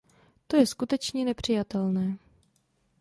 To 0.47 0.57
je 0.57 0.67
skutečně 0.67 1.25
nepřijatelné. 1.25 2.17